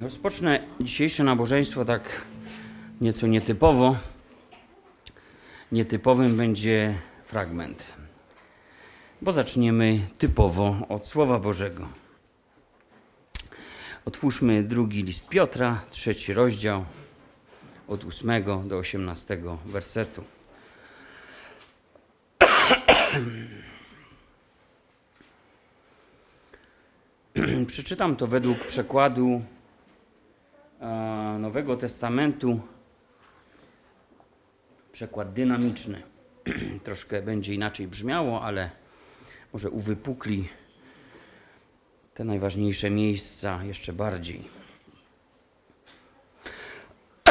Rozpocznę 0.00 0.66
dzisiejsze 0.80 1.24
nabożeństwo 1.24 1.84
tak 1.84 2.02
nieco 3.00 3.26
nietypowo. 3.26 3.96
Nietypowym 5.72 6.36
będzie 6.36 6.94
fragment, 7.24 7.86
bo 9.22 9.32
zaczniemy 9.32 10.00
typowo 10.18 10.76
od 10.88 11.06
Słowa 11.06 11.38
Bożego. 11.38 11.88
Otwórzmy 14.04 14.62
drugi 14.62 15.02
list 15.02 15.28
Piotra, 15.28 15.80
trzeci 15.90 16.32
rozdział, 16.32 16.84
od 17.88 18.04
ósmego 18.04 18.62
do 18.66 18.78
osiemnastego 18.78 19.58
wersetu. 19.66 20.24
Przeczytam 27.66 28.16
to 28.16 28.26
według 28.26 28.58
przekładu 28.58 29.42
Nowego 31.38 31.76
Testamentu. 31.76 32.60
Przekład 34.92 35.32
dynamiczny. 35.32 36.02
Troszkę 36.84 37.22
będzie 37.22 37.54
inaczej 37.54 37.88
brzmiało, 37.88 38.42
ale 38.42 38.70
może 39.52 39.70
uwypukli 39.70 40.48
te 42.14 42.24
najważniejsze 42.24 42.90
miejsca 42.90 43.64
jeszcze 43.64 43.92
bardziej. 43.92 44.44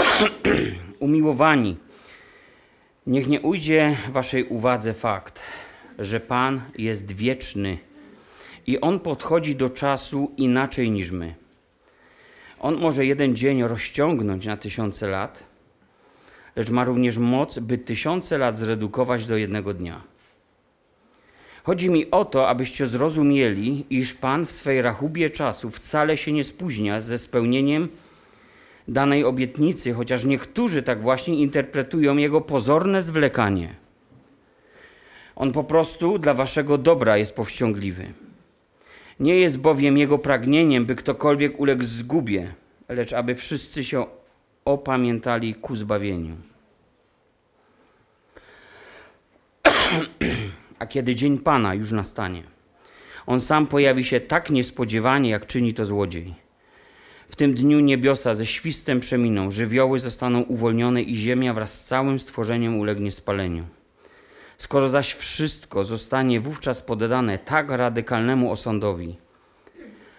Umiłowani, 1.00 1.78
niech 3.08 3.28
nie 3.28 3.42
ujdzie 3.42 3.98
waszej 4.10 4.44
uwadze 4.44 4.94
fakt, 4.94 5.44
że 6.00 6.20
Pan 6.20 6.62
jest 6.78 7.12
wieczny 7.12 7.78
i 8.68 8.82
On 8.82 9.00
podchodzi 9.00 9.56
do 9.56 9.70
czasu 9.70 10.32
inaczej 10.38 10.92
niż 10.92 11.12
my. 11.12 11.49
On 12.60 12.78
może 12.78 13.06
jeden 13.06 13.36
dzień 13.36 13.64
rozciągnąć 13.64 14.46
na 14.46 14.58
tysiące 14.58 15.08
lat, 15.08 15.44
lecz 16.56 16.70
ma 16.70 16.84
również 16.84 17.18
moc, 17.18 17.60
by 17.60 17.78
tysiące 17.78 18.38
lat 18.38 18.58
zredukować 18.58 19.26
do 19.26 19.38
jednego 19.38 19.74
dnia. 19.74 20.02
Chodzi 21.64 21.90
mi 21.90 22.12
o 22.12 22.26
to, 22.26 22.50
abyście 22.50 22.88
zrozumieli, 22.88 23.86
iż 23.90 24.14
Pan 24.14 24.46
w 24.46 24.52
swej 24.52 24.82
rachubie 24.82 25.30
czasu 25.30 25.72
wcale 25.72 26.18
się 26.18 26.32
nie 26.32 26.44
spóźnia 26.44 27.02
ze 27.02 27.18
spełnieniem 27.18 27.88
danej 28.88 29.24
obietnicy, 29.24 29.94
chociaż 29.94 30.26
niektórzy 30.26 30.84
tak 30.84 31.02
właśnie 31.02 31.36
interpretują 31.36 32.18
jego 32.18 32.42
pozorne 32.42 33.02
zwlekanie. 33.02 33.76
On 35.36 35.52
po 35.52 35.64
prostu 35.64 36.20
dla 36.20 36.34
waszego 36.34 36.78
dobra 36.78 37.18
jest 37.18 37.36
powściągliwy. 37.36 38.14
Nie 39.20 39.36
jest 39.36 39.58
bowiem 39.58 39.98
jego 39.98 40.18
pragnieniem, 40.18 40.86
by 40.86 40.96
ktokolwiek 40.96 41.60
uległ 41.60 41.84
zgubie, 41.84 42.54
lecz 42.90 43.14
aby 43.14 43.36
wszyscy 43.36 43.84
się 43.84 44.06
opamiętali 44.66 45.56
ku 45.56 45.76
zbawieniu. 45.76 46.36
A 50.80 50.86
kiedy 50.86 51.16
dzień 51.16 51.38
Pana 51.38 51.74
już 51.74 51.92
nastanie, 51.92 52.44
on 53.28 53.42
sam 53.42 53.68
pojawi 53.68 54.04
się 54.04 54.20
tak 54.20 54.50
niespodziewanie, 54.50 55.30
jak 55.30 55.48
czyni 55.48 55.74
to 55.74 55.86
złodziej. 55.86 56.36
W 57.30 57.36
tym 57.36 57.54
dniu 57.54 57.80
niebiosa 57.80 58.36
ze 58.36 58.46
świstem 58.46 59.00
przeminą, 59.00 59.52
żywioły 59.52 60.00
zostaną 60.00 60.42
uwolnione 60.42 61.02
i 61.02 61.16
ziemia 61.16 61.54
wraz 61.54 61.74
z 61.74 61.86
całym 61.86 62.20
stworzeniem 62.20 62.80
ulegnie 62.80 63.12
spaleniu. 63.12 63.66
Skoro 64.60 64.90
zaś 64.90 65.14
wszystko 65.14 65.84
zostanie 65.84 66.40
wówczas 66.40 66.82
poddane 66.82 67.38
tak 67.38 67.70
radykalnemu 67.70 68.52
osądowi, 68.52 69.18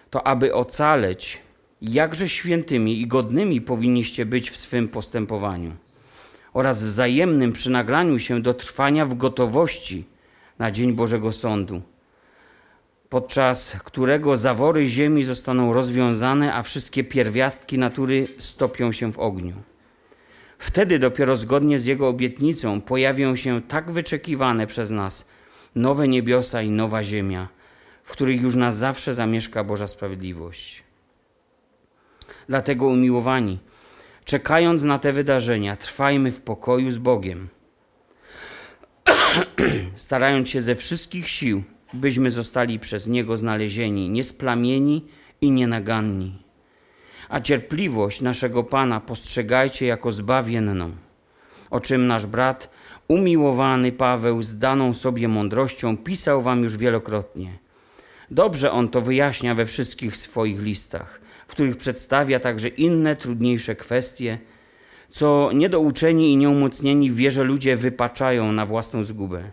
to 0.09 0.27
aby 0.27 0.53
ocaleć, 0.53 1.41
jakże 1.81 2.29
świętymi 2.29 3.01
i 3.01 3.07
godnymi 3.07 3.61
powinniście 3.61 4.25
być 4.25 4.49
w 4.51 4.57
swym 4.57 4.87
postępowaniu 4.87 5.71
oraz 6.53 6.83
wzajemnym 6.83 7.53
przynaglaniu 7.53 8.19
się 8.19 8.41
do 8.41 8.53
trwania 8.53 9.05
w 9.05 9.17
gotowości 9.17 10.05
na 10.59 10.71
dzień 10.71 10.93
Bożego 10.93 11.31
Sądu, 11.31 11.81
podczas 13.09 13.77
którego 13.83 14.37
zawory 14.37 14.85
ziemi 14.85 15.23
zostaną 15.23 15.73
rozwiązane, 15.73 16.53
a 16.53 16.63
wszystkie 16.63 17.03
pierwiastki 17.03 17.77
natury 17.77 18.25
stopią 18.37 18.91
się 18.91 19.11
w 19.11 19.19
ogniu. 19.19 19.70
Wtedy 20.61 20.99
dopiero 20.99 21.35
zgodnie 21.35 21.79
z 21.79 21.85
Jego 21.85 22.07
obietnicą 22.07 22.81
pojawią 22.81 23.35
się 23.35 23.61
tak 23.61 23.91
wyczekiwane 23.91 24.67
przez 24.67 24.89
nas 24.89 25.29
nowe 25.75 26.07
niebiosa 26.07 26.61
i 26.61 26.69
nowa 26.69 27.03
ziemia, 27.03 27.49
w 28.03 28.11
których 28.11 28.41
już 28.41 28.55
na 28.55 28.71
zawsze 28.71 29.13
zamieszka 29.13 29.63
Boża 29.63 29.87
sprawiedliwość. 29.87 30.83
Dlatego 32.47 32.87
umiłowani, 32.87 33.59
czekając 34.25 34.83
na 34.83 34.99
te 34.99 35.13
wydarzenia, 35.13 35.75
trwajmy 35.75 36.31
w 36.31 36.41
pokoju 36.41 36.91
z 36.91 36.97
Bogiem, 36.97 37.47
starając 39.95 40.49
się 40.49 40.61
ze 40.61 40.75
wszystkich 40.75 41.29
sił, 41.29 41.63
byśmy 41.93 42.31
zostali 42.31 42.79
przez 42.79 43.07
Niego 43.07 43.37
znalezieni 43.37 44.09
niesplamieni 44.09 45.05
i 45.41 45.51
nienaganni 45.51 46.40
a 47.31 47.39
cierpliwość 47.41 48.21
naszego 48.21 48.63
Pana 48.63 48.99
postrzegajcie 48.99 49.85
jako 49.85 50.11
zbawienną, 50.11 50.91
o 51.69 51.79
czym 51.79 52.07
nasz 52.07 52.25
brat, 52.25 52.69
umiłowany 53.07 53.91
Paweł, 53.91 54.43
z 54.43 54.59
daną 54.59 54.93
sobie 54.93 55.27
mądrością 55.27 55.97
pisał 55.97 56.41
wam 56.41 56.63
już 56.63 56.77
wielokrotnie. 56.77 57.57
Dobrze 58.31 58.71
on 58.71 58.89
to 58.89 59.01
wyjaśnia 59.01 59.55
we 59.55 59.65
wszystkich 59.65 60.17
swoich 60.17 60.61
listach, 60.61 61.21
w 61.47 61.51
których 61.51 61.77
przedstawia 61.77 62.39
także 62.39 62.67
inne, 62.67 63.15
trudniejsze 63.15 63.75
kwestie, 63.75 64.37
co 65.11 65.49
niedouczeni 65.53 66.33
i 66.33 66.37
nieumocnieni 66.37 67.11
w 67.11 67.15
wierze 67.15 67.43
ludzie 67.43 67.77
wypaczają 67.77 68.51
na 68.51 68.65
własną 68.65 69.03
zgubę. 69.03 69.51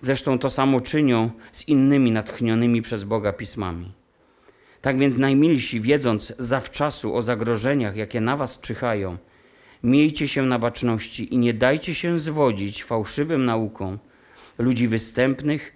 Zresztą 0.00 0.38
to 0.38 0.50
samo 0.50 0.80
czynią 0.80 1.30
z 1.52 1.68
innymi 1.68 2.10
natchnionymi 2.10 2.82
przez 2.82 3.04
Boga 3.04 3.32
pismami. 3.32 4.03
Tak 4.84 4.98
więc 4.98 5.18
najmilsi, 5.18 5.80
wiedząc 5.80 6.32
zawczasu 6.38 7.14
o 7.14 7.22
zagrożeniach, 7.22 7.96
jakie 7.96 8.20
na 8.20 8.36
was 8.36 8.60
czyhają, 8.60 9.16
miejcie 9.82 10.28
się 10.28 10.42
na 10.42 10.58
baczności 10.58 11.34
i 11.34 11.38
nie 11.38 11.54
dajcie 11.54 11.94
się 11.94 12.18
zwodzić 12.18 12.84
fałszywym 12.84 13.44
nauką 13.44 13.98
ludzi 14.58 14.88
występnych, 14.88 15.72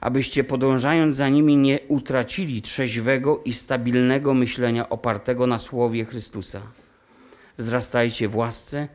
abyście 0.00 0.44
podążając 0.44 1.16
za 1.16 1.28
nimi 1.28 1.56
nie 1.56 1.80
utracili 1.88 2.62
trzeźwego 2.62 3.42
i 3.44 3.52
stabilnego 3.52 4.34
myślenia 4.34 4.88
opartego 4.88 5.46
na 5.46 5.58
słowie 5.58 6.04
Chrystusa. 6.04 6.60
Wzrastajcie 7.58 8.28
w 8.28 8.36
łasce 8.36 8.88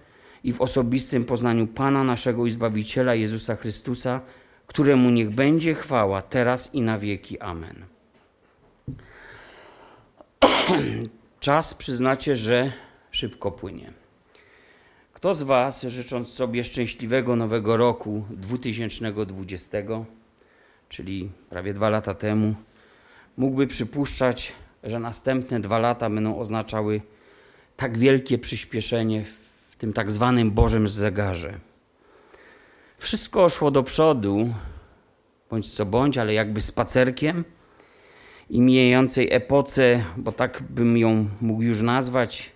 i 0.43 0.53
w 0.53 0.61
osobistym 0.61 1.25
poznaniu 1.25 1.67
Pana 1.67 2.03
naszego 2.03 2.45
i 2.45 2.51
Zbawiciela 2.51 3.15
Jezusa 3.15 3.55
Chrystusa, 3.55 4.21
któremu 4.67 5.09
niech 5.09 5.29
będzie 5.29 5.73
chwała 5.73 6.21
teraz 6.21 6.73
i 6.73 6.81
na 6.81 6.99
wieki. 6.99 7.39
Amen. 7.39 7.96
Czas 11.39 11.73
przyznacie, 11.73 12.35
że 12.35 12.71
szybko 13.11 13.51
płynie. 13.51 13.93
Kto 15.13 15.35
z 15.35 15.43
Was, 15.43 15.81
życząc 15.81 16.29
sobie 16.29 16.63
szczęśliwego 16.63 17.35
nowego 17.35 17.77
roku 17.77 18.25
2020, 18.29 19.77
czyli 20.89 21.29
prawie 21.49 21.73
dwa 21.73 21.89
lata 21.89 22.13
temu, 22.13 22.55
mógłby 23.37 23.67
przypuszczać, 23.67 24.53
że 24.83 24.99
następne 24.99 25.59
dwa 25.59 25.79
lata 25.79 26.09
będą 26.09 26.39
oznaczały 26.39 27.01
tak 27.77 27.97
wielkie 27.97 28.37
przyspieszenie 28.37 29.25
w 29.69 29.75
tym 29.75 29.93
tak 29.93 30.11
zwanym 30.11 30.51
Bożym 30.51 30.87
zegarze? 30.87 31.59
Wszystko 32.97 33.49
szło 33.49 33.71
do 33.71 33.83
przodu, 33.83 34.53
bądź 35.49 35.71
co 35.73 35.85
bądź, 35.85 36.17
ale 36.17 36.33
jakby 36.33 36.61
spacerkiem– 36.61 37.43
i 38.49 38.61
mijającej 38.61 39.33
epoce, 39.33 40.03
bo 40.17 40.31
tak 40.31 40.63
bym 40.69 40.97
ją 40.97 41.29
mógł 41.41 41.61
już 41.61 41.81
nazwać, 41.81 42.51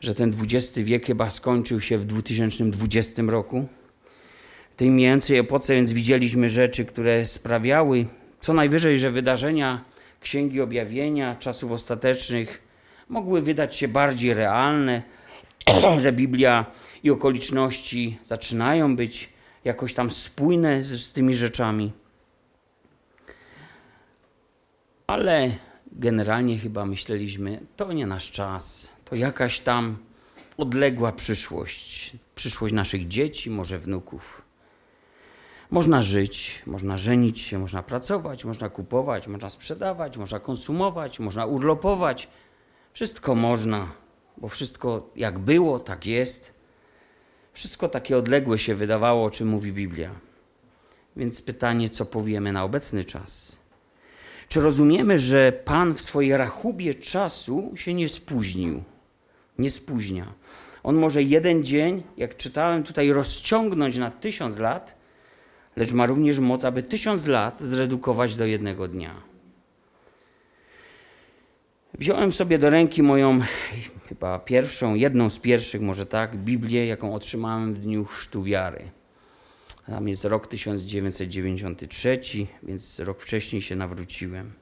że 0.00 0.14
ten 0.14 0.32
XX 0.42 0.78
wiek 0.78 1.06
chyba 1.06 1.30
skończył 1.30 1.80
się 1.80 1.98
w 1.98 2.04
2020 2.04 3.22
roku. 3.26 3.66
W 4.72 4.76
tej 4.76 4.90
mijającej 4.90 5.38
epoce 5.38 5.74
więc 5.74 5.90
widzieliśmy 5.90 6.48
rzeczy, 6.48 6.84
które 6.84 7.24
sprawiały 7.24 8.06
co 8.40 8.52
najwyżej, 8.52 8.98
że 8.98 9.10
wydarzenia 9.10 9.84
Księgi 10.20 10.60
Objawienia, 10.60 11.34
czasów 11.34 11.72
ostatecznych 11.72 12.62
mogły 13.08 13.42
wydać 13.42 13.76
się 13.76 13.88
bardziej 13.88 14.34
realne, 14.34 15.02
że 16.02 16.12
Biblia 16.12 16.66
i 17.02 17.10
okoliczności 17.10 18.18
zaczynają 18.24 18.96
być 18.96 19.28
jakoś 19.64 19.94
tam 19.94 20.10
spójne 20.10 20.82
z, 20.82 21.06
z 21.06 21.12
tymi 21.12 21.34
rzeczami. 21.34 21.92
Ale 25.10 25.50
generalnie 25.92 26.58
chyba 26.58 26.86
myśleliśmy, 26.86 27.60
to 27.76 27.92
nie 27.92 28.06
nasz 28.06 28.30
czas, 28.30 28.90
to 29.04 29.14
jakaś 29.14 29.60
tam 29.60 29.96
odległa 30.56 31.12
przyszłość, 31.12 32.12
przyszłość 32.34 32.74
naszych 32.74 33.08
dzieci, 33.08 33.50
może 33.50 33.78
wnuków. 33.78 34.42
Można 35.70 36.02
żyć, 36.02 36.62
można 36.66 36.98
żenić 36.98 37.40
się, 37.40 37.58
można 37.58 37.82
pracować, 37.82 38.44
można 38.44 38.68
kupować, 38.68 39.28
można 39.28 39.50
sprzedawać, 39.50 40.16
można 40.16 40.40
konsumować, 40.40 41.20
można 41.20 41.46
urlopować, 41.46 42.28
Wszystko 42.92 43.34
można, 43.34 43.92
bo 44.36 44.48
wszystko 44.48 45.10
jak 45.16 45.38
było, 45.38 45.78
tak 45.78 46.06
jest. 46.06 46.54
Wszystko 47.52 47.88
takie 47.88 48.16
odległe 48.16 48.58
się 48.58 48.74
wydawało, 48.74 49.24
o 49.24 49.30
czym 49.30 49.48
mówi 49.48 49.72
Biblia. 49.72 50.10
Więc 51.16 51.42
pytanie, 51.42 51.90
co 51.90 52.06
powiemy 52.06 52.52
na 52.52 52.64
obecny 52.64 53.04
czas? 53.04 53.59
Czy 54.50 54.60
rozumiemy, 54.60 55.18
że 55.18 55.52
Pan 55.52 55.94
w 55.94 56.00
swojej 56.00 56.36
rachubie 56.36 56.94
czasu 56.94 57.72
się 57.74 57.94
nie 57.94 58.08
spóźnił? 58.08 58.82
Nie 59.58 59.70
spóźnia. 59.70 60.34
On 60.82 60.96
może 60.96 61.22
jeden 61.22 61.64
dzień, 61.64 62.02
jak 62.16 62.36
czytałem 62.36 62.82
tutaj, 62.82 63.12
rozciągnąć 63.12 63.96
na 63.96 64.10
tysiąc 64.10 64.58
lat, 64.58 64.96
lecz 65.76 65.92
ma 65.92 66.06
również 66.06 66.38
moc, 66.38 66.64
aby 66.64 66.82
tysiąc 66.82 67.26
lat 67.26 67.60
zredukować 67.60 68.36
do 68.36 68.46
jednego 68.46 68.88
dnia. 68.88 69.14
Wziąłem 71.98 72.32
sobie 72.32 72.58
do 72.58 72.70
ręki 72.70 73.02
moją, 73.02 73.40
chyba 74.08 74.38
pierwszą, 74.38 74.94
jedną 74.94 75.30
z 75.30 75.38
pierwszych, 75.38 75.80
może 75.80 76.06
tak, 76.06 76.36
Biblię, 76.36 76.86
jaką 76.86 77.14
otrzymałem 77.14 77.74
w 77.74 77.78
dniu 77.78 78.04
chrztu 78.04 78.42
wiary. 78.42 78.90
Tam 79.86 80.08
jest 80.08 80.24
rok 80.24 80.46
1993, 80.46 82.20
więc 82.62 82.98
rok 82.98 83.22
wcześniej 83.22 83.62
się 83.62 83.76
nawróciłem. 83.76 84.52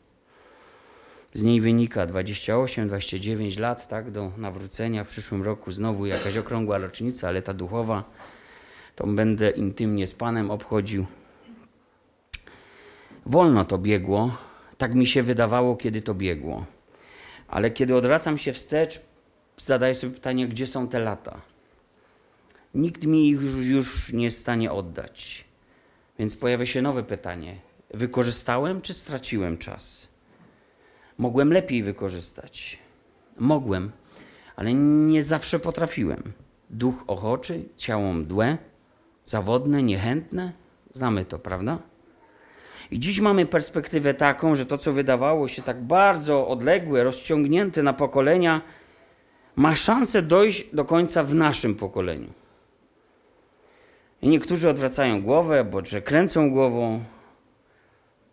Z 1.33 1.43
niej 1.43 1.61
wynika 1.61 2.07
28-29 2.07 3.61
lat 3.61 3.89
tak, 3.89 4.11
do 4.11 4.33
nawrócenia. 4.37 5.05
W 5.05 5.09
przyszłym 5.09 5.43
roku 5.43 5.73
znowu 5.73 6.07
jakaś 6.07 6.37
okrągła 6.37 6.79
rocznica, 6.79 7.29
ale 7.29 7.43
ta 7.43 7.55
duchowa, 7.55 8.05
to 8.97 9.07
będę 9.07 9.51
intymnie 9.51 10.07
z 10.07 10.15
Panem 10.15 10.51
obchodził. 10.51 11.07
Wolno 13.27 13.65
to 13.65 13.79
biegło, 13.79 14.37
tak 14.79 14.95
mi 14.95 15.07
się 15.07 15.23
wydawało, 15.23 15.77
kiedy 15.77 16.03
to 16.03 16.15
biegło. 16.15 16.67
Ale 17.49 17.71
kiedy 17.71 17.97
odwracam 17.97 18.39
się 18.39 18.53
wstecz, 18.53 19.01
zadaję 19.57 19.95
sobie 19.95 20.15
pytanie, 20.15 20.49
gdzie 20.49 20.67
są 20.67 20.89
te 20.89 20.99
lata? 20.99 21.41
Nikt 22.75 23.07
mi 23.07 23.29
ich 23.29 23.41
już, 23.67 24.13
nie 24.13 24.31
stanie 24.31 24.73
oddać. 24.73 25.45
Więc 26.19 26.37
pojawia 26.37 26.67
się 26.67 26.83
nowe 26.83 27.03
pytanie: 27.03 27.57
wykorzystałem 27.95 28.81
czy 28.81 28.95
straciłem 28.95 29.59
czas? 29.59 30.09
Mogłem 31.19 31.53
lepiej 31.53 31.83
wykorzystać. 31.83 32.79
Mogłem, 33.39 33.93
ale 34.57 34.75
nie 34.75 35.23
zawsze 35.23 35.59
potrafiłem. 35.59 36.33
Duch 36.71 37.05
ochoczy, 37.07 37.65
ciało 37.77 38.13
mdłe, 38.13 38.59
zawodne, 39.25 39.83
niechętne. 39.83 40.53
Znamy 40.93 41.25
to, 41.25 41.39
prawda? 41.39 41.79
I 42.91 42.99
dziś 42.99 43.21
mamy 43.21 43.47
perspektywę 43.47 44.15
taką, 44.15 44.57
że 44.57 44.67
to, 44.67 44.79
co 44.79 44.93
wydawało 44.93 45.49
się 45.49 45.63
tak 45.63 45.83
bardzo 45.83 46.49
odległe, 46.49 47.05
rozciągnięte 47.05 47.83
na 47.83 47.93
pokolenia, 47.93 48.61
ma 49.57 49.77
szansę 49.77 50.23
dojść 50.23 50.75
do 50.75 50.85
końca 50.85 51.23
w 51.23 51.35
naszym 51.35 51.75
pokoleniu. 51.75 52.33
Niektórzy 54.23 54.69
odwracają 54.69 55.23
głowę, 55.23 55.65
bo 55.65 55.85
że 55.85 56.03
kręcą 56.03 56.51
głową. 56.51 57.05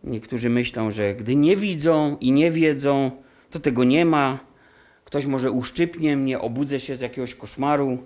Niektórzy 0.03 0.49
myślą, 0.49 0.91
że 0.91 1.15
gdy 1.15 1.35
nie 1.35 1.55
widzą 1.55 2.17
i 2.19 2.31
nie 2.31 2.51
wiedzą, 2.51 3.11
to 3.51 3.59
tego 3.59 3.83
nie 3.83 4.05
ma. 4.05 4.39
Ktoś 5.05 5.25
może 5.25 5.51
uszczypnie 5.51 6.17
mnie, 6.17 6.39
obudzę 6.39 6.79
się 6.79 6.95
z 6.95 7.01
jakiegoś 7.01 7.35
koszmaru. 7.35 8.03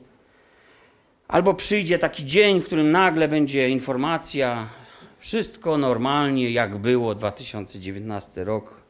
Albo 1.27 1.53
przyjdzie 1.53 1.99
taki 1.99 2.25
dzień, 2.25 2.61
w 2.61 2.65
którym 2.65 2.91
nagle 2.91 3.27
będzie 3.27 3.69
informacja, 3.69 4.69
wszystko 5.19 5.77
normalnie, 5.77 6.51
jak 6.51 6.77
było 6.77 7.15
2019 7.15 8.43
rok. 8.43 8.81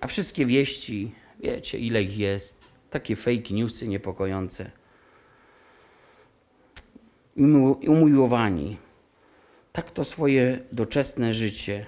A 0.00 0.06
wszystkie 0.06 0.46
wieści, 0.46 1.12
wiecie 1.40 1.78
ile 1.78 2.02
ich 2.02 2.18
jest, 2.18 2.68
takie 2.90 3.16
fake 3.16 3.54
newsy 3.54 3.88
niepokojące 3.88 4.81
umiłowani. 7.36 8.76
Tak 9.72 9.90
to 9.90 10.04
swoje 10.04 10.58
doczesne 10.72 11.34
życie. 11.34 11.86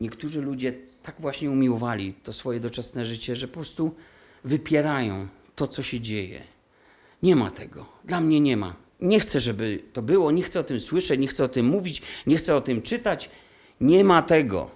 Niektórzy 0.00 0.42
ludzie 0.42 0.72
tak 1.02 1.20
właśnie 1.20 1.50
umiłowali 1.50 2.14
to 2.14 2.32
swoje 2.32 2.60
doczesne 2.60 3.04
życie, 3.04 3.36
że 3.36 3.48
po 3.48 3.54
prostu 3.54 3.94
wypierają 4.44 5.28
to, 5.56 5.66
co 5.66 5.82
się 5.82 6.00
dzieje. 6.00 6.42
Nie 7.22 7.36
ma 7.36 7.50
tego. 7.50 7.86
Dla 8.04 8.20
mnie 8.20 8.40
nie 8.40 8.56
ma. 8.56 8.76
Nie 9.00 9.20
chcę, 9.20 9.40
żeby 9.40 9.82
to 9.92 10.02
było, 10.02 10.30
nie 10.30 10.42
chcę 10.42 10.60
o 10.60 10.62
tym 10.62 10.80
słyszeć, 10.80 11.20
nie 11.20 11.26
chcę 11.26 11.44
o 11.44 11.48
tym 11.48 11.66
mówić, 11.66 12.02
nie 12.26 12.36
chcę 12.36 12.54
o 12.54 12.60
tym 12.60 12.82
czytać. 12.82 13.30
Nie 13.80 14.04
ma 14.04 14.22
tego. 14.22 14.70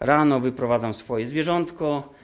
Rano 0.00 0.40
wyprowadzam 0.40 0.94
swoje 0.94 1.28
zwierzątko, 1.28 2.14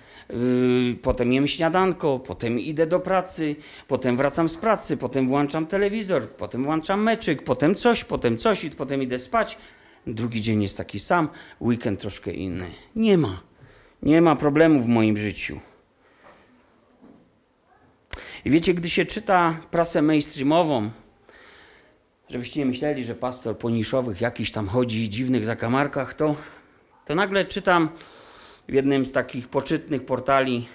potem 1.02 1.32
jem 1.32 1.48
śniadanko, 1.48 2.18
potem 2.18 2.60
idę 2.60 2.86
do 2.86 3.00
pracy, 3.00 3.56
potem 3.88 4.16
wracam 4.16 4.48
z 4.48 4.56
pracy, 4.56 4.96
potem 4.96 5.28
włączam 5.28 5.66
telewizor, 5.66 6.28
potem 6.30 6.64
włączam 6.64 7.02
meczyk, 7.02 7.42
potem 7.42 7.74
coś, 7.74 8.04
potem 8.04 8.38
coś 8.38 8.64
i 8.64 8.70
potem 8.70 9.02
idę 9.02 9.18
spać. 9.18 9.58
Drugi 10.06 10.40
dzień 10.40 10.62
jest 10.62 10.76
taki 10.76 10.98
sam, 10.98 11.28
weekend 11.60 12.00
troszkę 12.00 12.32
inny. 12.32 12.70
Nie 12.96 13.18
ma. 13.18 13.40
Nie 14.02 14.20
ma 14.22 14.36
problemu 14.36 14.80
w 14.80 14.88
moim 14.88 15.16
życiu. 15.16 15.60
I 18.44 18.50
wiecie, 18.50 18.74
gdy 18.74 18.90
się 18.90 19.04
czyta 19.04 19.56
prasę 19.70 20.02
mainstreamową, 20.02 20.90
żebyście 22.30 22.60
nie 22.60 22.66
myśleli, 22.66 23.04
że 23.04 23.14
pastor 23.14 23.58
po 23.58 23.70
niszowych 23.70 24.20
jakiś 24.20 24.52
tam 24.52 24.68
chodzi 24.68 25.08
dziwnych 25.08 25.44
zakamarkach, 25.44 26.14
to, 26.14 26.36
to 27.06 27.14
nagle 27.14 27.44
czytam 27.44 27.88
w 28.68 28.72
jednym 28.72 29.06
z 29.06 29.12
takich 29.12 29.48
poczytnych 29.48 30.04
portali 30.04 30.68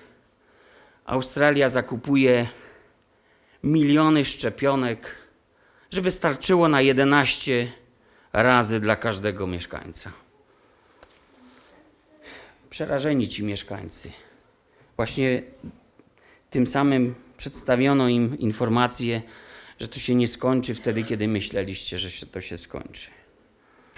Australia 1.06 1.70
zakupuje 1.70 2.48
miliony 3.64 4.26
szczepionek, 4.26 5.16
żeby 5.92 6.12
starczyło 6.12 6.68
na 6.68 6.82
11 6.82 7.72
razy 8.34 8.80
dla 8.80 8.96
każdego 8.96 9.48
mieszkańca. 9.48 10.12
Przerażeni 12.70 13.28
ci 13.28 13.44
mieszkańcy. 13.44 14.12
Właśnie 14.96 15.44
tym 16.50 16.68
samym 16.68 17.16
przedstawiono 17.38 18.08
im 18.08 18.40
informację, 18.40 19.22
że 19.80 19.88
to 19.88 20.00
się 20.00 20.16
nie 20.16 20.28
skończy 20.28 20.76
wtedy, 20.76 21.04
kiedy 21.04 21.28
myśleliście, 21.28 21.98
że 21.98 22.12
się 22.12 22.26
to 22.26 22.42
się 22.42 22.58
skończy. 22.58 23.10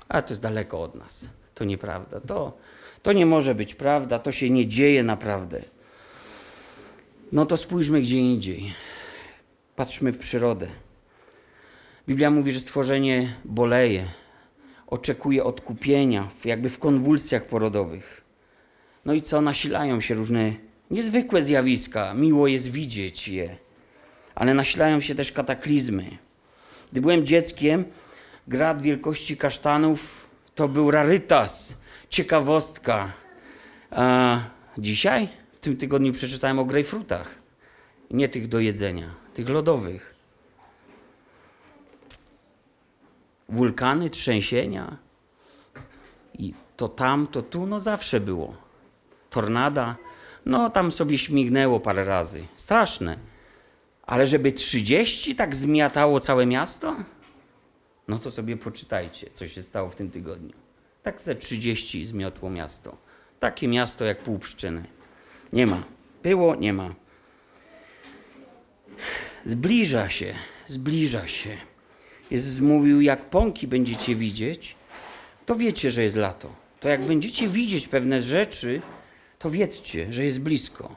A 0.09 0.21
to 0.21 0.31
jest 0.31 0.41
daleko 0.41 0.81
od 0.81 0.95
nas. 0.95 1.29
To 1.55 1.63
nieprawda. 1.63 2.19
To 2.19 2.57
to 3.03 3.13
nie 3.13 3.25
może 3.25 3.55
być 3.55 3.75
prawda, 3.75 4.19
to 4.19 4.31
się 4.31 4.50
nie 4.50 4.67
dzieje 4.67 5.03
naprawdę. 5.03 5.61
No 7.31 7.45
to 7.45 7.57
spójrzmy 7.57 8.01
gdzie 8.01 8.19
indziej. 8.19 8.74
Patrzmy 9.75 10.12
w 10.12 10.17
przyrodę. 10.17 10.67
Biblia 12.07 12.31
mówi, 12.31 12.51
że 12.51 12.60
stworzenie 12.60 13.36
boleje, 13.45 14.07
oczekuje 14.88 15.43
odkupienia, 15.43 16.27
jakby 16.45 16.69
w 16.69 16.79
konwulsjach 16.79 17.45
porodowych. 17.45 18.22
No 19.05 19.13
i 19.13 19.22
co? 19.22 19.41
Nasilają 19.41 20.01
się 20.01 20.15
różne 20.15 20.53
niezwykłe 20.91 21.41
zjawiska. 21.41 22.13
Miło 22.13 22.48
jest 22.48 22.72
widzieć 22.72 23.27
je, 23.27 23.57
ale 24.36 24.53
nasilają 24.53 25.00
się 25.00 25.15
też 25.15 25.31
kataklizmy. 25.31 26.17
Gdy 26.91 27.01
byłem 27.01 27.25
dzieckiem, 27.25 27.86
grad 28.48 28.81
wielkości 28.81 29.38
kasztanów 29.38 30.29
to 30.55 30.67
był 30.67 30.91
rarytas 30.91 31.82
ciekawostka. 32.13 33.12
A 33.91 34.39
dzisiaj, 34.77 35.29
w 35.53 35.60
tym 35.60 35.77
tygodniu 35.77 36.13
przeczytałem 36.13 36.60
o 36.60 36.65
grejpfrutach. 36.65 37.36
Nie 38.12 38.29
tych 38.29 38.48
do 38.48 38.60
jedzenia, 38.60 39.10
tych 39.34 39.50
lodowych. 39.50 40.15
Wulkany, 43.50 44.10
trzęsienia. 44.10 44.98
I 46.34 46.53
to 46.77 46.89
tam, 46.89 47.27
to 47.27 47.41
tu, 47.41 47.65
no 47.65 47.79
zawsze 47.79 48.20
było. 48.20 48.55
Tornada, 49.29 49.96
no 50.46 50.70
tam 50.70 50.91
sobie 50.91 51.17
śmignęło 51.17 51.79
parę 51.79 52.05
razy. 52.05 52.46
Straszne. 52.55 53.17
Ale 54.03 54.25
żeby 54.25 54.51
30 54.51 55.36
tak 55.36 55.55
zmiatało 55.55 56.20
całe 56.20 56.46
miasto? 56.46 56.96
No 58.08 58.20
to 58.20 58.32
sobie 58.32 58.58
poczytajcie, 58.58 59.29
co 59.34 59.48
się 59.48 59.63
stało 59.63 59.89
w 59.89 59.96
tym 59.96 60.12
tygodniu. 60.12 60.62
Tak 61.03 61.22
ze 61.22 61.36
30 61.36 62.05
zmiotło 62.05 62.50
miasto. 62.50 62.98
Takie 63.39 63.67
miasto 63.67 64.05
jak 64.05 64.24
pół 64.24 64.39
pszczyny. 64.39 64.83
Nie 65.53 65.67
ma. 65.67 65.83
Było, 66.24 66.55
nie 66.55 66.74
ma. 66.74 66.95
Zbliża 69.45 70.10
się, 70.10 70.33
zbliża 70.67 71.27
się. 71.27 71.57
Jezus 72.31 72.60
mówił, 72.60 73.01
jak 73.01 73.29
pąki 73.29 73.67
będziecie 73.67 74.15
widzieć, 74.15 74.75
to 75.45 75.55
wiecie, 75.55 75.91
że 75.91 76.03
jest 76.03 76.15
lato. 76.15 76.55
To 76.79 76.89
jak 76.89 77.01
będziecie 77.01 77.48
widzieć 77.48 77.88
pewne 77.88 78.22
rzeczy, 78.22 78.81
to 79.39 79.50
wiedzcie, 79.50 80.13
że 80.13 80.25
jest 80.25 80.39
blisko. 80.39 80.95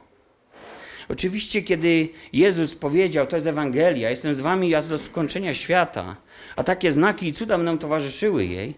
Oczywiście, 1.09 1.63
kiedy 1.63 2.09
Jezus 2.33 2.75
powiedział, 2.75 3.27
to 3.27 3.37
jest 3.37 3.47
Ewangelia, 3.47 4.11
jestem 4.11 4.35
z 4.35 4.41
wami 4.41 4.75
aż 4.75 4.87
do 4.87 4.99
skończenia 4.99 5.55
świata, 5.55 6.17
a 6.57 6.65
takie 6.65 6.93
znaki 6.93 7.27
i 7.27 7.33
cuda 7.33 7.57
będą 7.57 7.79
towarzyszyły 7.79 8.45
jej, 8.45 8.75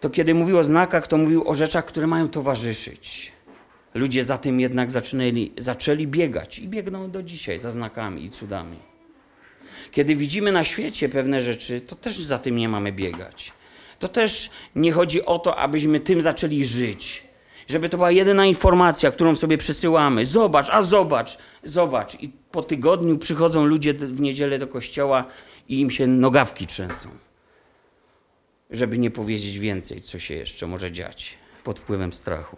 to 0.00 0.10
kiedy 0.10 0.34
mówił 0.34 0.58
o 0.58 0.64
znakach, 0.64 1.08
to 1.08 1.16
mówił 1.16 1.48
o 1.48 1.54
rzeczach, 1.54 1.84
które 1.84 2.06
mają 2.06 2.28
towarzyszyć. 2.28 3.32
Ludzie 3.94 4.24
za 4.24 4.38
tym 4.38 4.60
jednak 4.60 4.90
zaczęli, 5.58 6.06
biegać 6.06 6.58
i 6.58 6.68
biegną 6.68 7.10
do 7.10 7.22
dzisiaj 7.22 7.58
za 7.58 7.70
znakami 7.70 8.24
i 8.24 8.30
cudami. 8.30 8.78
Kiedy 9.90 10.16
widzimy 10.16 10.52
na 10.52 10.64
świecie 10.64 11.08
pewne 11.08 11.42
rzeczy, 11.42 11.80
to 11.80 11.96
też 11.96 12.18
za 12.18 12.38
tym 12.38 12.56
nie 12.56 12.68
mamy 12.68 12.92
biegać. 12.92 13.52
To 13.98 14.08
też 14.08 14.50
nie 14.74 14.92
chodzi 14.92 15.24
o 15.24 15.38
to, 15.38 15.56
abyśmy 15.56 16.00
tym 16.00 16.22
zaczęli 16.22 16.64
żyć. 16.64 17.24
Żeby 17.68 17.88
to 17.88 17.96
była 17.96 18.10
jedyna 18.10 18.46
informacja, 18.46 19.10
którą 19.10 19.36
sobie 19.36 19.58
przesyłamy. 19.58 20.26
Zobacz, 20.26 20.66
a 20.70 20.82
zobacz, 20.82 21.38
zobacz. 21.64 22.22
I 22.22 22.28
po 22.28 22.62
tygodniu 22.62 23.18
przychodzą 23.18 23.64
ludzie 23.64 23.94
w 23.94 24.20
niedzielę 24.20 24.58
do 24.58 24.66
kościoła 24.66 25.24
i 25.68 25.80
im 25.80 25.90
się 25.90 26.06
nogawki 26.06 26.66
trzęsą. 26.66 27.08
Żeby 28.70 28.98
nie 28.98 29.10
powiedzieć 29.10 29.58
więcej, 29.58 30.00
co 30.00 30.18
się 30.18 30.34
jeszcze 30.34 30.66
może 30.66 30.92
dziać 30.92 31.38
pod 31.64 31.78
wpływem 31.78 32.12
strachu. 32.12 32.56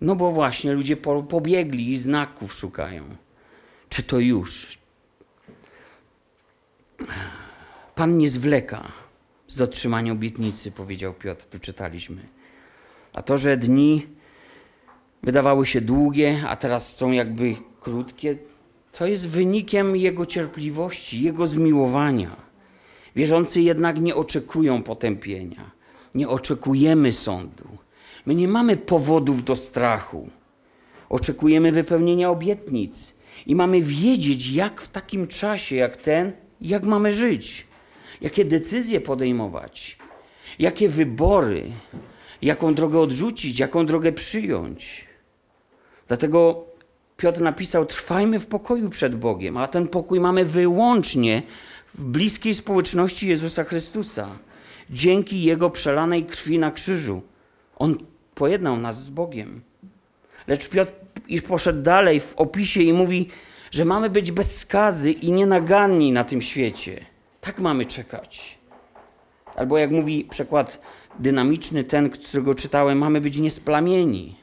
No 0.00 0.16
bo 0.16 0.32
właśnie 0.32 0.72
ludzie 0.72 0.96
pobiegli 1.28 1.90
i 1.90 1.98
znaków 1.98 2.54
szukają. 2.54 3.16
Czy 3.88 4.02
to 4.02 4.18
już? 4.18 4.78
Pan 7.94 8.18
nie 8.18 8.30
zwleka 8.30 8.92
z 9.48 9.56
dotrzymaniem 9.56 10.16
obietnicy, 10.16 10.72
powiedział 10.72 11.14
Piotr, 11.14 11.44
tu 11.44 11.58
czytaliśmy. 11.58 12.28
A 13.12 13.22
to, 13.22 13.38
że 13.38 13.56
dni 13.56 14.06
wydawały 15.22 15.66
się 15.66 15.80
długie, 15.80 16.42
a 16.48 16.56
teraz 16.56 16.96
są 16.96 17.12
jakby 17.12 17.56
krótkie, 17.80 18.36
to 18.92 19.06
jest 19.06 19.28
wynikiem 19.28 19.96
Jego 19.96 20.26
cierpliwości, 20.26 21.22
Jego 21.22 21.46
zmiłowania. 21.46 22.45
Wierzący 23.16 23.60
jednak 23.60 24.00
nie 24.00 24.14
oczekują 24.14 24.82
potępienia, 24.82 25.70
nie 26.14 26.28
oczekujemy 26.28 27.12
sądu. 27.12 27.64
My 28.26 28.34
nie 28.34 28.48
mamy 28.48 28.76
powodów 28.76 29.44
do 29.44 29.56
strachu. 29.56 30.30
Oczekujemy 31.08 31.72
wypełnienia 31.72 32.30
obietnic 32.30 33.16
i 33.46 33.54
mamy 33.54 33.82
wiedzieć, 33.82 34.46
jak 34.46 34.82
w 34.82 34.88
takim 34.88 35.26
czasie 35.26 35.76
jak 35.76 35.96
ten, 35.96 36.32
jak 36.60 36.84
mamy 36.84 37.12
żyć, 37.12 37.66
jakie 38.20 38.44
decyzje 38.44 39.00
podejmować, 39.00 39.98
jakie 40.58 40.88
wybory, 40.88 41.70
jaką 42.42 42.74
drogę 42.74 42.98
odrzucić, 43.00 43.58
jaką 43.58 43.86
drogę 43.86 44.12
przyjąć. 44.12 45.06
Dlatego 46.08 46.66
Piotr 47.16 47.40
napisał: 47.40 47.86
Trwajmy 47.86 48.40
w 48.40 48.46
pokoju 48.46 48.90
przed 48.90 49.16
Bogiem, 49.16 49.56
a 49.56 49.68
ten 49.68 49.88
pokój 49.88 50.20
mamy 50.20 50.44
wyłącznie 50.44 51.42
w 51.98 52.04
bliskiej 52.04 52.54
społeczności 52.54 53.28
Jezusa 53.28 53.64
Chrystusa, 53.64 54.28
dzięki 54.90 55.42
Jego 55.42 55.70
przelanej 55.70 56.24
krwi 56.24 56.58
na 56.58 56.70
krzyżu. 56.70 57.22
On 57.76 57.96
pojednał 58.34 58.76
nas 58.76 59.04
z 59.04 59.10
Bogiem. 59.10 59.60
Lecz 60.46 60.68
Piotr 60.68 60.92
poszedł 61.48 61.82
dalej 61.82 62.20
w 62.20 62.34
opisie 62.34 62.82
i 62.82 62.92
mówi, 62.92 63.28
że 63.70 63.84
mamy 63.84 64.10
być 64.10 64.32
bez 64.32 64.58
skazy 64.58 65.12
i 65.12 65.32
nienaganni 65.32 66.12
na 66.12 66.24
tym 66.24 66.42
świecie. 66.42 67.06
Tak 67.40 67.58
mamy 67.58 67.86
czekać. 67.86 68.58
Albo 69.56 69.78
jak 69.78 69.90
mówi 69.90 70.24
przekład 70.24 70.80
dynamiczny, 71.18 71.84
ten, 71.84 72.10
którego 72.10 72.54
czytałem, 72.54 72.98
mamy 72.98 73.20
być 73.20 73.38
niesplamieni. 73.38 74.36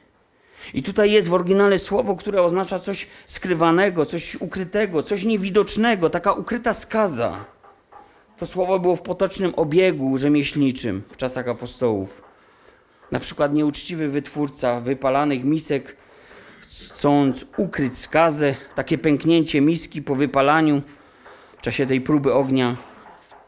I 0.73 0.83
tutaj 0.83 1.11
jest 1.11 1.27
w 1.27 1.33
oryginale 1.33 1.79
słowo, 1.79 2.15
które 2.15 2.41
oznacza 2.41 2.79
coś 2.79 3.07
skrywanego, 3.27 4.05
coś 4.05 4.35
ukrytego, 4.35 5.03
coś 5.03 5.23
niewidocznego, 5.23 6.09
taka 6.09 6.31
ukryta 6.31 6.73
skaza. 6.73 7.45
To 8.39 8.45
słowo 8.45 8.79
było 8.79 8.95
w 8.95 9.01
potocznym 9.01 9.53
obiegu 9.55 10.17
rzemieślniczym 10.17 11.01
w 11.11 11.17
czasach 11.17 11.47
apostołów. 11.47 12.21
Na 13.11 13.19
przykład 13.19 13.53
nieuczciwy 13.53 14.07
wytwórca 14.07 14.81
wypalanych 14.81 15.43
misek, 15.43 15.97
chcąc 16.61 17.45
ukryć 17.57 17.97
skazę, 17.97 18.55
takie 18.75 18.97
pęknięcie 18.97 19.61
miski 19.61 20.01
po 20.01 20.15
wypalaniu 20.15 20.81
w 21.57 21.61
czasie 21.61 21.87
tej 21.87 22.01
próby 22.01 22.33
ognia, 22.33 22.75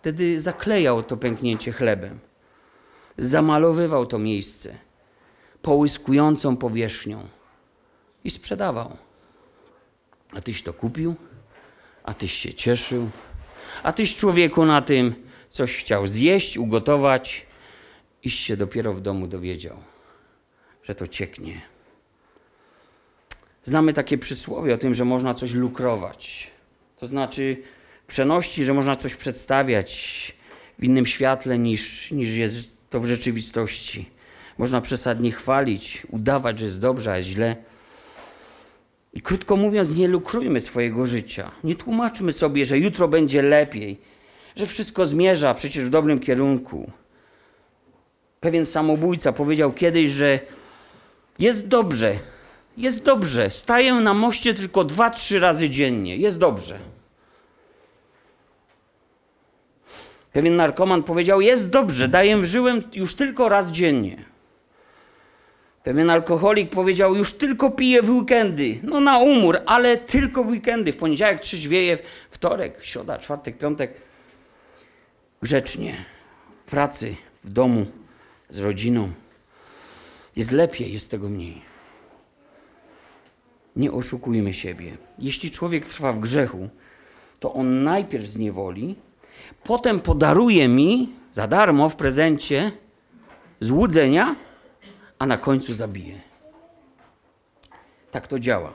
wtedy 0.01 0.39
zaklejał 0.39 1.03
to 1.03 1.17
pęknięcie 1.17 1.71
chlebem. 1.71 2.19
Zamalowywał 3.17 4.05
to 4.05 4.19
miejsce 4.19 4.75
połyskującą 5.65 6.57
powierzchnią 6.57 7.27
i 8.23 8.29
sprzedawał. 8.29 8.97
A 10.31 10.41
tyś 10.41 10.63
to 10.63 10.73
kupił, 10.73 11.15
a 12.03 12.13
tyś 12.13 12.33
się 12.33 12.53
cieszył, 12.53 13.09
a 13.83 13.91
tyś 13.91 14.15
człowieku 14.15 14.65
na 14.65 14.81
tym 14.81 15.15
coś 15.49 15.77
chciał 15.77 16.07
zjeść, 16.07 16.57
ugotować, 16.57 17.45
iż 18.23 18.35
się 18.35 18.57
dopiero 18.57 18.93
w 18.93 19.01
domu 19.01 19.27
dowiedział, 19.27 19.77
że 20.83 20.95
to 20.95 21.07
cieknie. 21.07 21.61
Znamy 23.63 23.93
takie 23.93 24.17
przysłowie 24.17 24.73
o 24.73 24.77
tym, 24.77 24.93
że 24.93 25.05
można 25.05 25.33
coś 25.33 25.53
lukrować. 25.53 26.51
To 26.97 27.07
znaczy 27.07 27.57
przeności, 28.07 28.65
że 28.65 28.73
można 28.73 28.95
coś 28.95 29.15
przedstawiać 29.15 29.91
w 30.79 30.83
innym 30.83 31.05
świetle 31.05 31.57
niż, 31.57 32.11
niż 32.11 32.29
jest 32.29 32.89
to 32.89 32.99
w 32.99 33.05
rzeczywistości. 33.05 34.14
Można 34.57 34.81
przesadnie 34.81 35.31
chwalić, 35.31 36.07
udawać, 36.09 36.59
że 36.59 36.65
jest 36.65 36.79
dobrze, 36.79 37.13
a 37.13 37.21
źle. 37.21 37.55
I 39.13 39.21
krótko 39.21 39.55
mówiąc, 39.55 39.95
nie 39.95 40.07
lukrujmy 40.07 40.59
swojego 40.59 41.05
życia. 41.05 41.51
Nie 41.63 41.75
tłumaczmy 41.75 42.31
sobie, 42.31 42.65
że 42.65 42.77
jutro 42.77 43.07
będzie 43.07 43.41
lepiej, 43.41 43.97
że 44.55 44.65
wszystko 44.65 45.05
zmierza 45.05 45.53
przecież 45.53 45.85
w 45.85 45.89
dobrym 45.89 46.19
kierunku. 46.19 46.91
Pewien 48.39 48.65
samobójca 48.65 49.33
powiedział 49.33 49.73
kiedyś, 49.73 50.11
że 50.11 50.39
jest 51.39 51.67
dobrze, 51.67 52.19
jest 52.77 53.03
dobrze. 53.03 53.49
Staję 53.49 53.93
na 53.93 54.13
moście 54.13 54.53
tylko 54.53 54.83
dwa, 54.83 55.09
trzy 55.09 55.39
razy 55.39 55.69
dziennie. 55.69 56.17
Jest 56.17 56.39
dobrze. 56.39 56.79
Pewien 60.33 60.55
narkoman 60.55 61.03
powiedział: 61.03 61.41
Jest 61.41 61.69
dobrze, 61.69 62.07
daję 62.07 62.45
żyłem 62.45 62.83
już 62.93 63.15
tylko 63.15 63.49
raz 63.49 63.71
dziennie. 63.71 64.34
Pewien 65.85 66.09
alkoholik 66.09 66.69
powiedział: 66.69 67.15
Już 67.15 67.33
tylko 67.33 67.71
piję 67.71 68.01
w 68.01 68.09
weekendy. 68.09 68.79
No 68.83 68.99
na 68.99 69.17
umór, 69.19 69.59
ale 69.65 69.97
tylko 69.97 70.43
w 70.43 70.47
weekendy. 70.47 70.91
W 70.91 70.97
poniedziałek 70.97 71.39
trzeźwieje, 71.39 71.97
wtorek, 72.29 72.79
środa, 72.81 73.17
czwartek, 73.17 73.57
piątek. 73.57 73.93
Grzecznie. 75.41 76.05
W 76.65 76.69
pracy, 76.69 77.15
w 77.43 77.49
domu, 77.49 77.85
z 78.49 78.59
rodziną. 78.59 79.11
Jest 80.35 80.51
lepiej, 80.51 80.93
jest 80.93 81.11
tego 81.11 81.29
mniej. 81.29 81.61
Nie 83.75 83.91
oszukujmy 83.91 84.53
siebie. 84.53 84.97
Jeśli 85.19 85.51
człowiek 85.51 85.85
trwa 85.85 86.13
w 86.13 86.19
grzechu, 86.19 86.69
to 87.39 87.53
on 87.53 87.83
najpierw 87.83 88.25
zniewoli, 88.25 88.95
potem 89.63 89.99
podaruje 89.99 90.67
mi 90.67 91.13
za 91.31 91.47
darmo 91.47 91.89
w 91.89 91.95
prezencie 91.95 92.71
złudzenia, 93.59 94.35
a 95.19 95.25
na 95.25 95.37
końcu 95.37 95.73
zabije. 95.73 96.21
Tak 98.11 98.27
to 98.27 98.39
działa. 98.39 98.73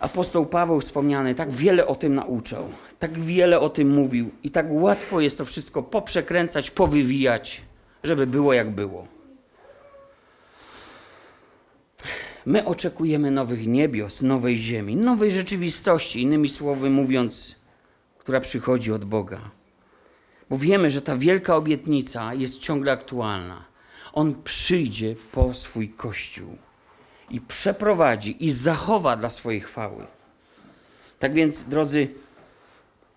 Apostoł 0.00 0.46
Paweł 0.46 0.80
wspomniany 0.80 1.34
tak 1.34 1.50
wiele 1.50 1.86
o 1.86 1.94
tym 1.94 2.14
nauczał, 2.14 2.68
tak 2.98 3.18
wiele 3.18 3.60
o 3.60 3.68
tym 3.68 3.90
mówił 3.90 4.30
i 4.42 4.50
tak 4.50 4.66
łatwo 4.70 5.20
jest 5.20 5.38
to 5.38 5.44
wszystko 5.44 5.82
poprzekręcać, 5.82 6.70
powywijać, 6.70 7.62
żeby 8.04 8.26
było 8.26 8.52
jak 8.52 8.70
było. 8.70 9.06
My 12.46 12.64
oczekujemy 12.64 13.30
nowych 13.30 13.66
niebios, 13.66 14.22
nowej 14.22 14.58
ziemi, 14.58 14.96
nowej 14.96 15.30
rzeczywistości, 15.30 16.22
innymi 16.22 16.48
słowy 16.48 16.90
mówiąc, 16.90 17.56
która 18.18 18.40
przychodzi 18.40 18.92
od 18.92 19.04
Boga. 19.04 19.50
Bo 20.50 20.58
wiemy, 20.58 20.90
że 20.90 21.02
ta 21.02 21.16
wielka 21.16 21.56
obietnica 21.56 22.34
jest 22.34 22.58
ciągle 22.58 22.92
aktualna. 22.92 23.64
On 24.16 24.34
przyjdzie 24.44 25.14
po 25.32 25.54
swój 25.54 25.88
kościół 25.88 26.56
i 27.30 27.40
przeprowadzi 27.40 28.44
i 28.44 28.50
zachowa 28.50 29.16
dla 29.16 29.30
swojej 29.30 29.60
chwały. 29.60 30.06
Tak 31.18 31.34
więc, 31.34 31.64
drodzy, 31.64 32.08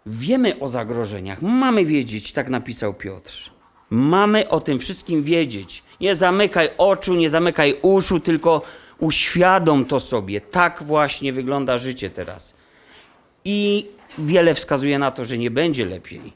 wiemy 0.06 0.60
o 0.60 0.68
zagrożeniach, 0.68 1.42
mamy 1.42 1.86
wiedzieć, 1.86 2.34
tak 2.34 2.50
napisał 2.50 2.94
Piotr. 2.94 3.52
Mamy 3.90 4.50
o 4.50 4.60
tym 4.60 4.80
wszystkim 4.80 5.24
wiedzieć. 5.24 5.84
Nie 6.02 6.16
zamykaj 6.16 6.70
oczu, 6.78 7.16
nie 7.16 7.30
zamykaj 7.30 7.76
uszu, 7.82 8.20
tylko 8.20 8.62
uświadom 8.98 9.86
to 9.86 10.00
sobie. 10.00 10.42
Tak 10.42 10.84
właśnie 10.84 11.34
wygląda 11.34 11.78
życie 11.78 12.10
teraz. 12.10 12.56
I 13.46 13.88
wiele 14.18 14.54
wskazuje 14.54 15.00
na 15.00 15.12
to, 15.12 15.26
że 15.26 15.38
nie 15.38 15.52
będzie 15.52 15.86
lepiej. 15.86 16.34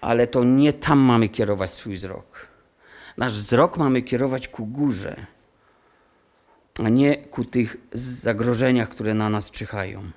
Ale 0.00 0.26
to 0.26 0.44
nie 0.44 0.72
tam 0.72 0.98
mamy 0.98 1.28
kierować 1.28 1.74
swój 1.74 1.94
wzrok. 1.94 2.48
Nasz 3.16 3.32
wzrok 3.32 3.76
mamy 3.76 4.02
kierować 4.02 4.48
ku 4.48 4.66
górze, 4.66 5.26
a 6.84 6.88
nie 6.88 7.16
ku 7.16 7.44
tych 7.44 7.76
zagrożeniach, 7.92 8.88
które 8.88 9.14
na 9.14 9.28
nas 9.28 9.50
czyhają. 9.50 10.10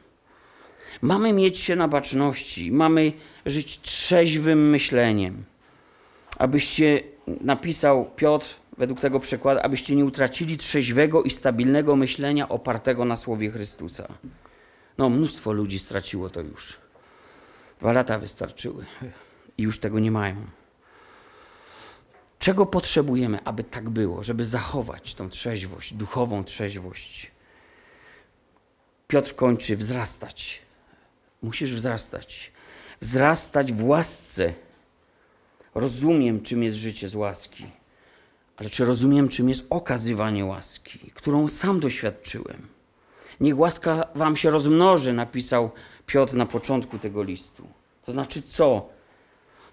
Mamy 1.02 1.34
mieć 1.34 1.60
się 1.60 1.76
na 1.76 1.88
baczności, 1.88 2.72
mamy 2.72 3.14
żyć 3.46 3.82
trzeźwym 3.82 4.70
myśleniem. 4.70 5.44
Abyście, 6.38 7.04
napisał 7.28 8.12
Piotr, 8.16 8.56
według 8.78 9.00
tego 9.00 9.20
przekładu, 9.20 9.60
abyście 9.64 9.96
nie 9.96 10.06
utracili 10.06 10.58
trzeźwego 10.58 11.24
i 11.24 11.30
stabilnego 11.30 11.96
myślenia 11.96 12.50
opartego 12.50 13.06
na 13.06 13.18
słowie 13.18 13.52
Chrystusa. 13.52 14.08
No, 14.98 15.10
mnóstwo 15.10 15.52
ludzi 15.52 15.80
straciło 15.80 16.30
to 16.30 16.42
już. 16.42 16.78
Dwa 17.80 17.94
lata 17.94 18.20
wystarczyły 18.20 18.86
i 19.58 19.64
już 19.64 19.80
tego 19.80 20.00
nie 20.00 20.12
mają. 20.12 20.36
Czego 22.40 22.66
potrzebujemy, 22.66 23.44
aby 23.44 23.64
tak 23.64 23.90
było, 23.90 24.24
żeby 24.24 24.46
zachować 24.46 25.16
tą 25.16 25.30
trzeźwość, 25.30 25.94
duchową 25.94 26.44
trzeźwość? 26.44 27.32
Piotr 29.08 29.36
kończy 29.36 29.78
wzrastać. 29.78 30.62
Musisz 31.42 31.74
wzrastać. 31.74 32.52
Wzrastać 33.02 33.74
w 33.74 33.84
łasce. 33.84 34.54
Rozumiem, 35.76 36.42
czym 36.42 36.64
jest 36.64 36.78
życie 36.78 37.10
z 37.10 37.16
łaski, 37.16 37.66
ale 38.58 38.70
czy 38.70 38.86
rozumiem, 38.86 39.30
czym 39.30 39.50
jest 39.50 39.66
okazywanie 39.70 40.46
łaski, 40.46 41.12
którą 41.14 41.48
sam 41.48 41.80
doświadczyłem? 41.80 42.68
Niech 43.40 43.58
łaska 43.60 44.08
wam 44.16 44.36
się 44.36 44.50
rozmnoży, 44.50 45.14
napisał 45.14 45.72
Piotr 46.06 46.34
na 46.34 46.46
początku 46.46 47.00
tego 47.00 47.24
listu. 47.24 47.68
To 48.06 48.12
znaczy 48.12 48.42
co? 48.42 48.90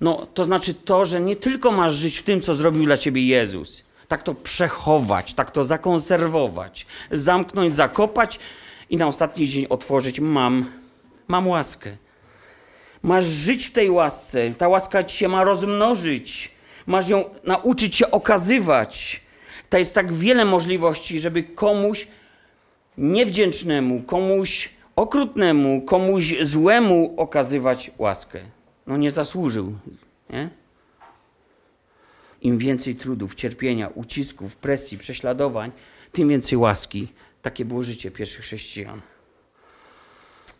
No, 0.00 0.26
to 0.34 0.44
znaczy 0.44 0.74
to, 0.74 1.04
że 1.04 1.20
nie 1.20 1.36
tylko 1.36 1.72
masz 1.72 1.94
żyć 1.94 2.18
w 2.18 2.22
tym, 2.22 2.40
co 2.40 2.54
zrobił 2.54 2.84
dla 2.84 2.96
ciebie 2.96 3.26
Jezus, 3.26 3.84
tak 4.08 4.22
to 4.22 4.34
przechować, 4.34 5.34
tak 5.34 5.50
to 5.50 5.64
zakonserwować, 5.64 6.86
zamknąć, 7.10 7.74
zakopać 7.74 8.38
i 8.90 8.96
na 8.96 9.06
ostatni 9.06 9.48
dzień 9.48 9.66
otworzyć: 9.68 10.20
Mam, 10.20 10.70
mam 11.28 11.48
łaskę. 11.48 11.96
Masz 13.02 13.24
żyć 13.24 13.66
w 13.66 13.72
tej 13.72 13.90
łasce, 13.90 14.54
ta 14.54 14.68
łaska 14.68 15.02
ci 15.02 15.18
się 15.18 15.28
ma 15.28 15.44
rozmnożyć, 15.44 16.50
masz 16.86 17.08
ją 17.08 17.24
nauczyć 17.44 17.96
się 17.96 18.10
okazywać. 18.10 19.20
To 19.70 19.78
jest 19.78 19.94
tak 19.94 20.12
wiele 20.12 20.44
możliwości, 20.44 21.20
żeby 21.20 21.42
komuś 21.42 22.08
niewdzięcznemu, 22.98 24.02
komuś 24.02 24.70
okrutnemu, 24.96 25.82
komuś 25.82 26.34
złemu 26.40 27.14
okazywać 27.16 27.90
łaskę. 27.98 28.40
No 28.88 28.96
nie 28.96 29.10
zasłużył, 29.10 29.78
nie? 30.30 30.50
Im 32.40 32.58
więcej 32.58 32.96
trudów, 32.96 33.34
cierpienia, 33.34 33.88
ucisków, 33.88 34.56
presji, 34.56 34.98
prześladowań, 34.98 35.72
tym 36.12 36.28
więcej 36.28 36.58
łaski. 36.58 37.08
Takie 37.42 37.64
było 37.64 37.84
życie 37.84 38.10
pierwszych 38.10 38.44
chrześcijan. 38.44 39.00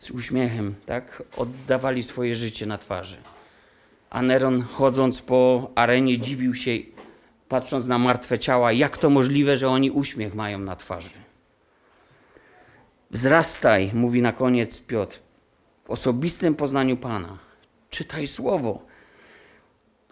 Z 0.00 0.10
uśmiechem, 0.10 0.74
tak? 0.86 1.22
Oddawali 1.36 2.02
swoje 2.02 2.34
życie 2.34 2.66
na 2.66 2.78
twarzy. 2.78 3.16
A 4.10 4.22
Neron, 4.22 4.62
chodząc 4.62 5.22
po 5.22 5.70
arenie, 5.74 6.18
dziwił 6.18 6.54
się, 6.54 6.70
patrząc 7.48 7.86
na 7.86 7.98
martwe 7.98 8.38
ciała, 8.38 8.72
jak 8.72 8.98
to 8.98 9.10
możliwe, 9.10 9.56
że 9.56 9.68
oni 9.68 9.90
uśmiech 9.90 10.34
mają 10.34 10.58
na 10.58 10.76
twarzy. 10.76 11.14
Wzrastaj, 13.10 13.90
mówi 13.94 14.22
na 14.22 14.32
koniec 14.32 14.80
Piotr, 14.80 15.18
w 15.84 15.90
osobistym 15.90 16.54
poznaniu 16.54 16.96
Pana. 16.96 17.47
Czytaj 17.90 18.26
słowo. 18.26 18.82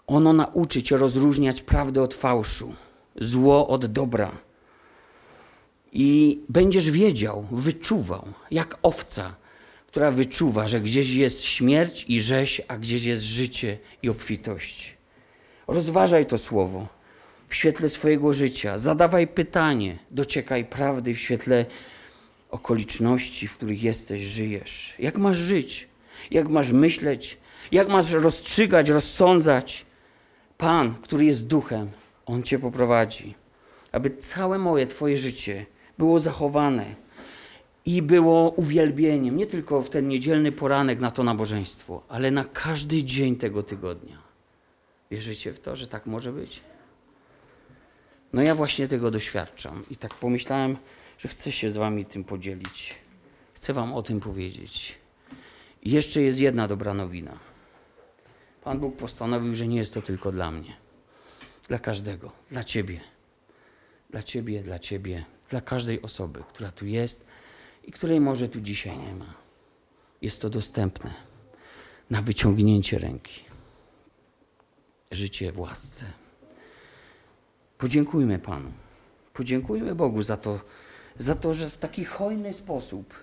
Ono 0.07 0.33
nauczy 0.33 0.83
cię 0.83 0.97
rozróżniać 0.97 1.63
prawdę 1.63 2.03
od 2.03 2.15
fałszu, 2.15 2.75
zło 3.17 3.69
od 3.69 3.87
dobra. 3.87 4.33
I 5.93 6.41
będziesz 6.49 6.91
wiedział, 6.91 7.47
wyczuwał, 7.51 8.29
jak 8.51 8.79
owca, 8.83 9.35
która 9.87 10.11
wyczuwa, 10.11 10.69
że 10.69 10.81
gdzieś 10.81 11.09
jest 11.09 11.45
śmierć 11.45 12.05
i 12.09 12.23
rzeź, 12.23 12.63
a 12.69 12.77
gdzieś 12.77 13.05
jest 13.05 13.23
życie 13.23 13.79
i 14.03 14.09
obfitość. 14.09 14.97
Rozważaj 15.67 16.27
to 16.27 16.39
słowo 16.39 16.87
w 17.49 17.55
świetle 17.55 17.89
swojego 17.89 18.33
życia. 18.33 18.79
Zadawaj 18.79 19.27
pytanie, 19.27 19.99
dociekaj 20.11 20.65
prawdy 20.65 21.15
w 21.15 21.19
świetle 21.19 21.67
okoliczności, 22.51 23.49
w 23.49 23.57
których 23.57 23.83
jesteś, 23.83 24.23
żyjesz. 24.23 24.95
Jak 24.99 25.19
masz 25.19 25.37
żyć? 25.37 25.89
Jak 26.31 26.49
masz 26.49 26.73
myśleć? 26.73 27.39
Jak 27.73 27.89
masz 27.89 28.11
rozstrzygać, 28.11 28.89
rozsądzać? 28.89 29.87
Pan, 30.59 30.95
który 31.03 31.25
jest 31.25 31.47
duchem, 31.47 31.91
on 32.27 32.43
cię 32.43 32.59
poprowadzi, 32.59 33.35
aby 33.93 34.11
całe 34.11 34.59
moje, 34.59 34.87
Twoje 34.87 35.19
życie 35.19 35.67
było 35.99 36.21
zachowane 36.21 36.95
i 37.85 38.03
było 38.03 38.51
uwielbieniem, 38.51 39.37
nie 39.37 39.47
tylko 39.47 39.83
w 39.83 39.91
ten 39.91 40.09
niedzielny 40.09 40.53
poranek 40.53 41.01
na 41.01 41.11
to 41.11 41.23
nabożeństwo, 41.23 42.03
ale 42.09 42.31
na 42.31 42.45
każdy 42.45 43.05
dzień 43.05 43.37
tego 43.37 43.63
tygodnia. 43.63 44.19
Wierzycie 45.11 45.53
w 45.53 45.61
to, 45.61 45.77
że 45.77 45.87
tak 45.87 46.07
może 46.07 46.33
być? 46.33 46.61
No 48.33 48.43
ja 48.43 48.55
właśnie 48.55 48.89
tego 48.89 49.11
doświadczam 49.11 49.85
i 49.91 49.97
tak 49.97 50.15
pomyślałem, 50.15 50.77
że 51.19 51.29
chcę 51.29 51.53
się 51.53 51.73
z 51.73 51.77
Wami 51.77 52.05
tym 52.05 52.25
podzielić. 52.25 52.95
Chcę 53.55 53.73
Wam 53.73 53.95
o 53.95 54.03
tym 54.03 54.21
powiedzieć. 54.21 54.99
I 55.83 55.91
jeszcze 55.91 56.23
jest 56.23 56.41
jedna 56.41 56.69
dobra 56.69 56.95
nowina. 56.95 57.39
Pan 58.67 58.79
Bóg 58.79 58.97
postanowił, 58.97 59.55
że 59.55 59.67
nie 59.67 59.79
jest 59.79 59.95
to 59.95 60.03
tylko 60.03 60.33
dla 60.33 60.51
mnie. 60.51 60.77
Dla 61.69 61.79
każdego, 61.79 62.33
dla 62.51 62.65
Ciebie. 62.65 63.01
Dla 64.11 64.23
Ciebie, 64.23 64.63
dla 64.63 64.79
Ciebie, 64.79 65.25
dla 65.51 65.61
każdej 65.61 66.03
osoby, 66.03 66.43
która 66.49 66.73
tu 66.73 66.87
jest 66.87 67.27
i 67.85 67.93
której 67.93 68.21
może 68.21 68.49
tu 68.49 68.61
dzisiaj 68.61 68.99
nie 68.99 69.15
ma. 69.15 69.35
Jest 70.23 70.43
to 70.43 70.51
dostępne 70.51 71.15
na 72.11 72.23
wyciągnięcie 72.23 72.99
ręki. 72.99 73.45
Życie 75.11 75.53
w 75.53 75.59
łasce. 75.61 76.07
Podziękujmy 77.79 78.39
Panu. 78.39 78.73
Podziękujmy 79.33 79.95
Bogu 79.95 80.23
za 80.23 80.37
to, 80.37 80.61
za 81.19 81.35
to, 81.35 81.55
że 81.55 81.71
w 81.71 81.77
taki 81.77 82.05
hojny 82.05 82.55
sposób, 82.55 83.15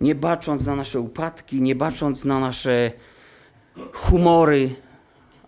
nie 0.00 0.14
bacząc 0.14 0.66
na 0.66 0.76
nasze 0.76 1.00
upadki, 1.00 1.62
nie 1.62 1.74
bacząc 1.74 2.24
na 2.24 2.40
nasze 2.40 2.92
humory, 3.92 4.76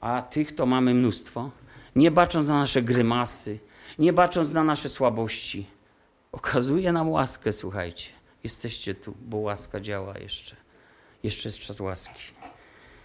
a 0.00 0.22
tych 0.22 0.54
to 0.54 0.66
mamy 0.66 0.94
mnóstwo, 0.94 1.50
nie 1.96 2.10
bacząc 2.10 2.48
na 2.48 2.58
nasze 2.58 2.82
grymasy, 2.82 3.58
nie 3.98 4.12
bacząc 4.12 4.52
na 4.52 4.64
nasze 4.64 4.88
słabości, 4.88 5.66
okazuje 6.32 6.92
nam 6.92 7.08
łaskę, 7.08 7.52
słuchajcie. 7.52 8.10
Jesteście 8.44 8.94
tu, 8.94 9.14
bo 9.20 9.36
łaska 9.36 9.80
działa 9.80 10.18
jeszcze. 10.18 10.56
Jeszcze 11.22 11.48
jest 11.48 11.58
czas 11.58 11.80
łaski. 11.80 12.22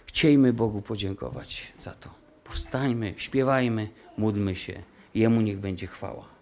Chciejmy 0.06 0.52
Bogu 0.52 0.82
podziękować 0.82 1.72
za 1.78 1.94
to. 1.94 2.10
Powstańmy, 2.44 3.14
śpiewajmy, 3.16 3.88
módlmy 4.18 4.54
się. 4.54 4.82
Jemu 5.14 5.40
niech 5.40 5.58
będzie 5.58 5.86
chwała. 5.86 6.35